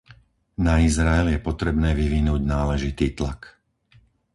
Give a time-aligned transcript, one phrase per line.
[0.65, 3.41] Na Izrael je potrebné vyvinúť náležitý tlak.